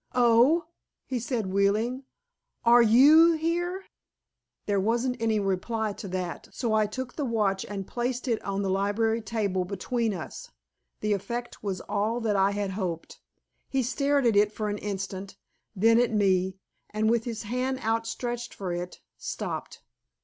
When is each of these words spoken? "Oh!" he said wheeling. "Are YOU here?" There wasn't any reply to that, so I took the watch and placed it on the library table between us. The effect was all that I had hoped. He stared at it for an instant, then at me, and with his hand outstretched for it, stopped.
"Oh!" 0.15 0.65
he 1.05 1.19
said 1.19 1.53
wheeling. 1.53 2.05
"Are 2.65 2.81
YOU 2.81 3.33
here?" 3.33 3.85
There 4.65 4.79
wasn't 4.79 5.17
any 5.21 5.39
reply 5.39 5.93
to 5.93 6.07
that, 6.07 6.47
so 6.51 6.73
I 6.73 6.87
took 6.87 7.13
the 7.13 7.23
watch 7.23 7.63
and 7.65 7.85
placed 7.85 8.27
it 8.27 8.43
on 8.43 8.63
the 8.63 8.69
library 8.71 9.21
table 9.21 9.63
between 9.63 10.11
us. 10.11 10.49
The 11.01 11.13
effect 11.13 11.61
was 11.61 11.81
all 11.81 12.19
that 12.21 12.35
I 12.35 12.49
had 12.49 12.71
hoped. 12.71 13.19
He 13.69 13.83
stared 13.83 14.25
at 14.25 14.35
it 14.35 14.51
for 14.51 14.69
an 14.69 14.79
instant, 14.79 15.37
then 15.75 15.99
at 15.99 16.11
me, 16.11 16.57
and 16.89 17.07
with 17.07 17.25
his 17.25 17.43
hand 17.43 17.77
outstretched 17.81 18.55
for 18.55 18.73
it, 18.73 19.01
stopped. 19.19 19.81